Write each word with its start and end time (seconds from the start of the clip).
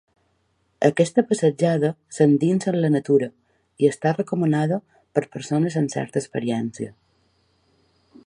Aquesta 0.87 1.23
passejada 1.31 1.91
s'endinsa 2.15 2.71
en 2.73 2.77
la 2.85 2.89
natura 2.95 3.27
i 3.85 3.91
està 3.91 4.15
recomanada 4.17 4.81
per 5.19 5.25
a 5.25 5.29
persones 5.37 5.79
amb 5.83 5.95
certa 5.97 6.23
experiència. 6.25 6.95